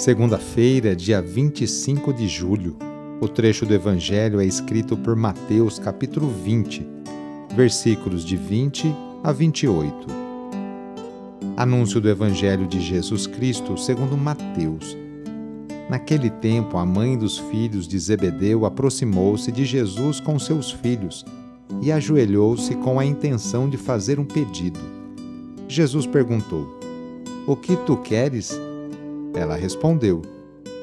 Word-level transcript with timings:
Segunda-feira, 0.00 0.96
dia 0.96 1.20
25 1.20 2.14
de 2.14 2.26
julho. 2.26 2.74
O 3.20 3.28
trecho 3.28 3.66
do 3.66 3.74
Evangelho 3.74 4.40
é 4.40 4.46
escrito 4.46 4.96
por 4.96 5.14
Mateus, 5.14 5.78
capítulo 5.78 6.26
20, 6.26 6.88
versículos 7.54 8.24
de 8.24 8.34
20 8.34 8.96
a 9.22 9.30
28. 9.30 10.06
Anúncio 11.54 12.00
do 12.00 12.08
Evangelho 12.08 12.66
de 12.66 12.80
Jesus 12.80 13.26
Cristo 13.26 13.76
segundo 13.76 14.16
Mateus. 14.16 14.96
Naquele 15.90 16.30
tempo, 16.30 16.78
a 16.78 16.86
mãe 16.86 17.18
dos 17.18 17.36
filhos 17.36 17.86
de 17.86 17.98
Zebedeu 17.98 18.64
aproximou-se 18.64 19.52
de 19.52 19.66
Jesus 19.66 20.18
com 20.18 20.38
seus 20.38 20.72
filhos 20.72 21.26
e 21.82 21.92
ajoelhou-se 21.92 22.74
com 22.76 22.98
a 22.98 23.04
intenção 23.04 23.68
de 23.68 23.76
fazer 23.76 24.18
um 24.18 24.24
pedido. 24.24 24.80
Jesus 25.68 26.06
perguntou: 26.06 26.80
O 27.46 27.54
que 27.54 27.76
tu 27.76 27.98
queres? 27.98 28.58
Ela 29.34 29.56
respondeu: 29.56 30.22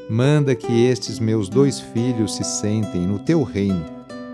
Manda 0.10 0.56
que 0.56 0.86
estes 0.86 1.20
meus 1.20 1.50
dois 1.50 1.80
filhos 1.80 2.36
se 2.36 2.44
sentem 2.44 3.02
no 3.02 3.20
teu 3.20 3.44
reino, 3.44 3.84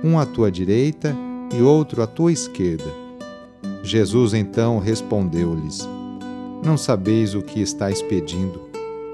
um 0.03 0.20
à 0.20 0.25
tua 0.25 0.52
direita 0.52 1.16
e 1.53 1.61
outro 1.61 2.02
à 2.02 2.08
tua 2.08 2.31
esquerda. 2.31 2.92
Jesus 3.81 4.33
então 4.33 4.78
respondeu-lhes: 4.78 5.88
Não 6.64 6.78
sabeis 6.78 7.33
o 7.33 7.42
que 7.42 7.61
estáis 7.61 8.02
pedindo. 8.02 8.61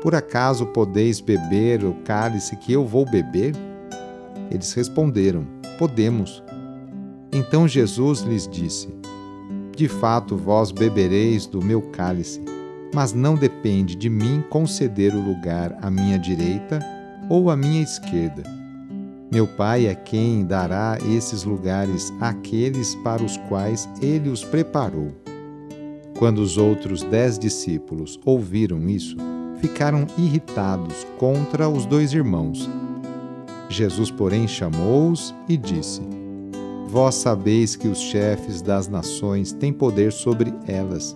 Por 0.02 0.16
acaso 0.16 0.66
podeis 0.68 1.20
beber 1.20 1.84
o 1.84 1.94
cálice 2.06 2.56
que 2.56 2.72
eu 2.72 2.86
vou 2.86 3.06
beber? 3.06 3.56
Eles 4.52 4.74
responderam: 4.74 5.46
Podemos. 5.78 6.44
Então 7.32 7.68
Jesus 7.68 8.22
lhes 8.22 8.48
disse: 8.48 8.90
De 9.76 9.88
fato, 9.88 10.36
vós 10.36 10.72
bebereis 10.72 11.46
do 11.46 11.64
meu 11.64 11.82
cálice 11.82 12.59
mas 12.94 13.14
não 13.14 13.36
depende 13.36 13.96
de 13.96 14.10
mim 14.10 14.44
conceder 14.50 15.14
o 15.14 15.22
lugar 15.22 15.78
à 15.82 15.90
minha 15.90 16.18
direita 16.18 16.80
ou 17.30 17.50
à 17.50 17.56
minha 17.56 17.82
esquerda. 17.82 18.44
Meu 19.32 19.46
Pai 19.46 19.86
é 19.86 19.94
quem 19.94 20.44
dará 20.44 20.98
esses 21.08 21.44
lugares 21.44 22.12
àqueles 22.20 22.96
para 22.96 23.24
os 23.24 23.38
quais 23.48 23.88
ele 24.02 24.30
os 24.30 24.44
preparou. 24.44 25.10
Quando 26.18 26.40
os 26.40 26.58
outros 26.58 27.04
dez 27.04 27.38
discípulos 27.38 28.20
ouviram 28.26 28.90
isso, 28.90 29.16
ficaram 29.62 30.08
irritados 30.18 31.06
contra 31.20 31.70
os 31.70 31.86
dois 31.86 32.12
irmãos. 32.12 32.68
Jesus, 33.70 34.10
porém, 34.10 34.48
chamou-os 34.48 35.34
e 35.48 35.56
disse: 35.56 36.02
Vós 36.88 37.16
sabeis 37.16 37.76
que 37.76 37.88
os 37.88 38.00
chefes 38.00 38.64
das 38.64 38.88
nações 38.88 39.54
têm 39.54 39.72
poder 39.72 40.12
sobre 40.12 40.52
elas 40.68 41.16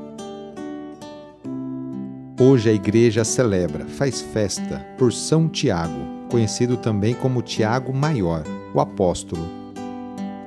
Hoje 2.43 2.71
a 2.71 2.73
igreja 2.73 3.23
celebra, 3.23 3.85
faz 3.85 4.19
festa 4.19 4.83
por 4.97 5.13
São 5.13 5.47
Tiago, 5.47 6.25
conhecido 6.27 6.75
também 6.75 7.13
como 7.13 7.43
Tiago 7.43 7.93
Maior, 7.93 8.43
o 8.73 8.81
apóstolo. 8.81 9.47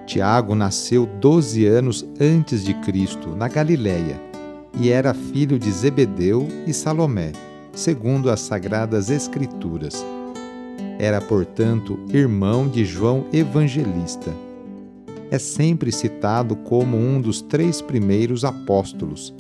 Tiago 0.05 0.57
nasceu 0.57 1.07
12 1.07 1.65
anos 1.65 2.05
antes 2.21 2.65
de 2.65 2.75
Cristo, 2.75 3.37
na 3.37 3.47
Galiléia, 3.47 4.21
e 4.77 4.91
era 4.91 5.15
filho 5.15 5.57
de 5.57 5.71
Zebedeu 5.71 6.49
e 6.67 6.75
Salomé, 6.75 7.31
segundo 7.73 8.29
as 8.29 8.41
sagradas 8.41 9.09
escrituras. 9.09 10.05
Era, 10.99 11.21
portanto, 11.21 11.97
irmão 12.13 12.67
de 12.67 12.85
João 12.85 13.25
Evangelista. 13.33 14.33
É 15.31 15.39
sempre 15.39 15.93
citado 15.93 16.57
como 16.57 16.97
um 16.97 17.21
dos 17.21 17.41
três 17.41 17.81
primeiros 17.81 18.45
apóstolos 18.45 19.33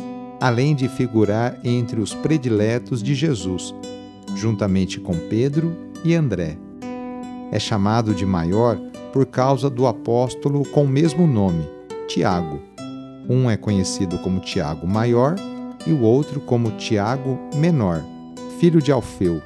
além 0.44 0.74
de 0.74 0.90
figurar 0.90 1.58
entre 1.64 2.02
os 2.02 2.12
prediletos 2.12 3.02
de 3.02 3.14
Jesus, 3.14 3.74
juntamente 4.36 5.00
com 5.00 5.14
Pedro 5.14 5.74
e 6.04 6.14
André. 6.14 6.58
É 7.50 7.58
chamado 7.58 8.14
de 8.14 8.26
maior 8.26 8.78
por 9.10 9.24
causa 9.24 9.70
do 9.70 9.86
apóstolo 9.86 10.62
com 10.68 10.84
o 10.84 10.88
mesmo 10.88 11.26
nome, 11.26 11.66
Tiago. 12.08 12.60
Um 13.26 13.48
é 13.48 13.56
conhecido 13.56 14.18
como 14.18 14.38
Tiago 14.38 14.86
Maior 14.86 15.34
e 15.86 15.92
o 15.92 16.02
outro 16.02 16.38
como 16.40 16.72
Tiago 16.72 17.40
Menor, 17.56 18.04
filho 18.60 18.82
de 18.82 18.92
Alfeu. 18.92 19.40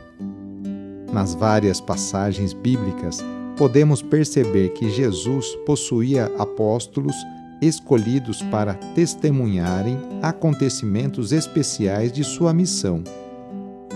Nas 1.12 1.32
várias 1.32 1.80
passagens 1.80 2.52
bíblicas, 2.52 3.24
podemos 3.56 4.02
perceber 4.02 4.70
que 4.70 4.90
Jesus 4.90 5.46
possuía 5.64 6.28
apóstolos 6.36 7.14
escolhidos 7.60 8.42
para 8.42 8.74
testemunharem 8.94 9.98
acontecimentos 10.22 11.32
especiais 11.32 12.12
de 12.12 12.22
sua 12.24 12.52
missão. 12.52 13.02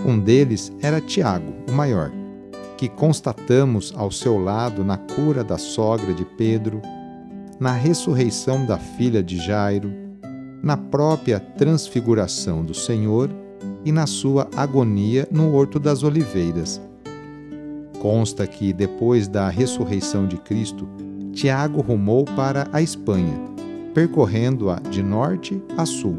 Um 0.05 0.19
deles 0.19 0.71
era 0.81 0.99
Tiago, 0.99 1.53
o 1.69 1.71
maior, 1.71 2.11
que 2.77 2.89
constatamos 2.89 3.93
ao 3.95 4.11
seu 4.11 4.37
lado 4.37 4.83
na 4.83 4.97
cura 4.97 5.43
da 5.43 5.57
sogra 5.57 6.13
de 6.13 6.25
Pedro, 6.25 6.81
na 7.59 7.71
ressurreição 7.71 8.65
da 8.65 8.77
filha 8.77 9.23
de 9.23 9.37
Jairo, 9.37 9.93
na 10.61 10.75
própria 10.75 11.39
transfiguração 11.39 12.63
do 12.63 12.73
Senhor 12.73 13.29
e 13.85 13.91
na 13.91 14.05
sua 14.05 14.49
agonia 14.55 15.27
no 15.31 15.53
Horto 15.53 15.79
das 15.79 16.03
Oliveiras. 16.03 16.81
Consta 17.99 18.45
que, 18.45 18.73
depois 18.73 19.29
da 19.29 19.47
ressurreição 19.47 20.27
de 20.27 20.37
Cristo, 20.37 20.87
Tiago 21.31 21.79
rumou 21.79 22.25
para 22.25 22.67
a 22.73 22.81
Espanha 22.81 23.52
percorrendo-a 23.93 24.79
de 24.89 25.03
norte 25.03 25.61
a 25.77 25.85
sul, 25.85 26.17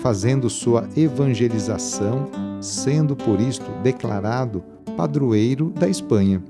fazendo 0.00 0.50
sua 0.50 0.88
evangelização, 0.96 2.28
sendo 2.60 3.16
por 3.16 3.40
isto 3.40 3.64
declarado 3.82 4.62
padroeiro 4.96 5.70
da 5.70 5.88
Espanha. 5.88 6.42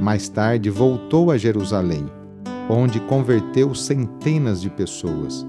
Mais 0.00 0.28
tarde 0.28 0.68
voltou 0.68 1.30
a 1.30 1.38
Jerusalém, 1.38 2.06
onde 2.68 3.00
converteu 3.00 3.74
centenas 3.74 4.60
de 4.60 4.68
pessoas. 4.68 5.46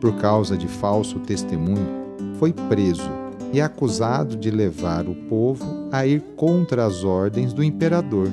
Por 0.00 0.14
causa 0.16 0.56
de 0.56 0.68
falso 0.68 1.18
testemunho, 1.20 2.06
foi 2.38 2.52
preso 2.52 3.10
e 3.52 3.60
acusado 3.60 4.36
de 4.36 4.50
levar 4.50 5.06
o 5.06 5.14
povo 5.14 5.64
a 5.90 6.06
ir 6.06 6.20
contra 6.36 6.84
as 6.84 7.04
ordens 7.04 7.52
do 7.52 7.62
imperador. 7.62 8.28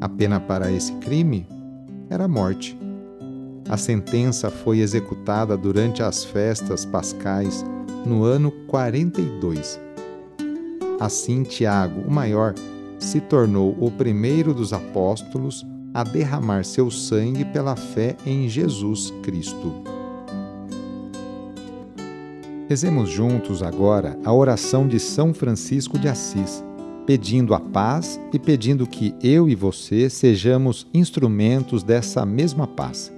A 0.00 0.08
pena 0.08 0.38
para 0.38 0.70
esse 0.70 0.92
crime 0.94 1.46
era 2.10 2.24
a 2.24 2.28
morte. 2.28 2.87
A 3.68 3.76
sentença 3.76 4.50
foi 4.50 4.78
executada 4.78 5.56
durante 5.56 6.02
as 6.02 6.24
festas 6.24 6.86
pascais 6.86 7.64
no 8.06 8.24
ano 8.24 8.50
42. 8.66 9.78
Assim, 10.98 11.42
Tiago, 11.42 12.00
o 12.00 12.10
maior, 12.10 12.54
se 12.98 13.20
tornou 13.20 13.76
o 13.78 13.90
primeiro 13.90 14.54
dos 14.54 14.72
apóstolos 14.72 15.66
a 15.92 16.02
derramar 16.02 16.64
seu 16.64 16.90
sangue 16.90 17.44
pela 17.44 17.76
fé 17.76 18.16
em 18.24 18.48
Jesus 18.48 19.12
Cristo. 19.22 19.72
Rezemos 22.68 23.08
juntos 23.08 23.62
agora 23.62 24.18
a 24.24 24.32
oração 24.32 24.88
de 24.88 24.98
São 24.98 25.32
Francisco 25.32 25.98
de 25.98 26.08
Assis, 26.08 26.62
pedindo 27.06 27.54
a 27.54 27.60
paz 27.60 28.20
e 28.32 28.38
pedindo 28.38 28.86
que 28.86 29.14
eu 29.22 29.48
e 29.48 29.54
você 29.54 30.10
sejamos 30.10 30.86
instrumentos 30.92 31.82
dessa 31.82 32.26
mesma 32.26 32.66
paz. 32.66 33.17